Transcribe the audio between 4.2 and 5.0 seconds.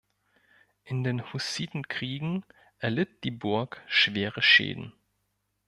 Schäden.